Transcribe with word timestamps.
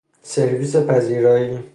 سرویس 0.23 0.75
پذیرایی 0.75 1.63